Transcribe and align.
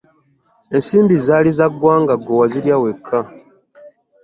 Ensimbi 0.75 1.15
zaali 1.25 1.51
za 1.57 1.67
ggwanga 1.73 2.15
ggwe 2.19 2.35
wazirya 2.39 2.75
wekka. 2.83 3.19